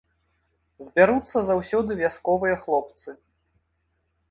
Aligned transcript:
Збяруцца 0.87 1.37
заўсёды 1.51 1.91
вясковыя 2.01 2.55
хлопцы. 2.65 3.09